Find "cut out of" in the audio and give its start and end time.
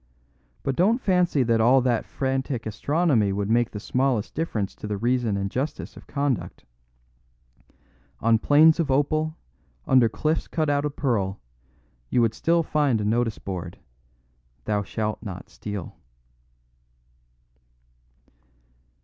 10.47-10.95